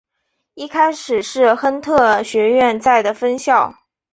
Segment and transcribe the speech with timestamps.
[0.55, 3.71] 一开始是亨特学院在的分校。